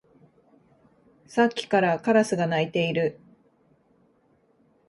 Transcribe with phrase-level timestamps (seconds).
[1.27, 3.19] さっきからカラスが鳴いている